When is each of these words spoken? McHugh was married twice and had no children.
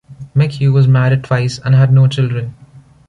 McHugh 0.35 0.73
was 0.73 0.87
married 0.87 1.23
twice 1.23 1.59
and 1.59 1.75
had 1.75 1.93
no 1.93 2.07
children. 2.07 2.55